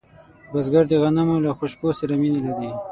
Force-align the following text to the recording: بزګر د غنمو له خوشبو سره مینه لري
بزګر 0.51 0.85
د 0.89 0.93
غنمو 1.01 1.35
له 1.45 1.51
خوشبو 1.57 1.89
سره 1.99 2.13
مینه 2.21 2.39
لري 2.45 2.69